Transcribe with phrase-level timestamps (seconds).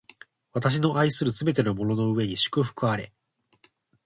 [0.51, 3.13] 私の愛するすべてのものの上に祝福あれ！